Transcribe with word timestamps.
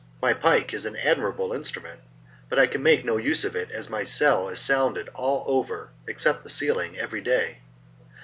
My 0.19 0.33
pike 0.33 0.73
is 0.73 0.83
an 0.85 0.95
admirable 0.95 1.53
instrument, 1.53 1.99
but 2.49 2.57
I 2.57 2.65
can 2.65 2.81
make 2.81 3.05
no 3.05 3.17
use 3.17 3.45
of 3.45 3.55
it 3.55 3.69
as 3.69 3.87
my 3.87 4.03
cell 4.03 4.49
is 4.49 4.59
sounded 4.59 5.09
all 5.09 5.43
over 5.45 5.91
(except 6.07 6.43
the 6.43 6.49
ceiling) 6.49 6.97
every 6.97 7.21
day. 7.21 7.59